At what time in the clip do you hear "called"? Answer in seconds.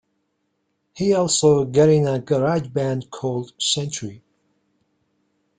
3.11-3.53